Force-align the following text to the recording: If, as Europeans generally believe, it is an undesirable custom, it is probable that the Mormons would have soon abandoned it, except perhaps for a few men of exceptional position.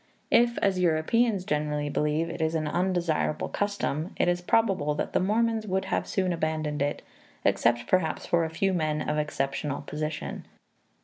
If, 0.31 0.57
as 0.63 0.79
Europeans 0.79 1.45
generally 1.45 1.87
believe, 1.87 2.27
it 2.27 2.41
is 2.41 2.55
an 2.55 2.67
undesirable 2.67 3.49
custom, 3.49 4.13
it 4.17 4.27
is 4.27 4.41
probable 4.41 4.95
that 4.95 5.13
the 5.13 5.19
Mormons 5.19 5.67
would 5.67 5.85
have 5.85 6.07
soon 6.07 6.33
abandoned 6.33 6.81
it, 6.81 7.03
except 7.45 7.85
perhaps 7.85 8.25
for 8.25 8.43
a 8.43 8.49
few 8.49 8.73
men 8.73 9.07
of 9.07 9.19
exceptional 9.19 9.83
position. 9.83 10.47